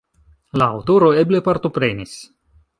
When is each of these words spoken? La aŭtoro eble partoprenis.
La 0.61 0.69
aŭtoro 0.77 1.11
eble 1.25 1.43
partoprenis. 1.51 2.19